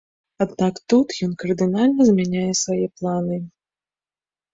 Аднак 0.43 0.77
тут 0.93 1.07
ён 1.27 1.35
кардынальна 1.43 2.07
змяняе 2.09 2.53
свае 2.61 2.87
планы. 2.97 3.37